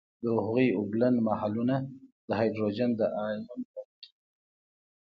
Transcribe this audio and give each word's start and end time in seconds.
د 0.23 0.25
هغوي 0.37 0.67
اوبلن 0.77 1.15
محلولونه 1.27 1.75
د 2.27 2.29
هایدروجن 2.39 2.89
د 2.99 3.01
آیون 3.25 3.39
لرونکي 3.47 3.97
دي. 4.03 4.09